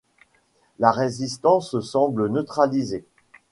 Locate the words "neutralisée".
2.29-3.05